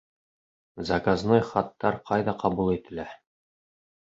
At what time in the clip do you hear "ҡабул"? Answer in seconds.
2.45-2.73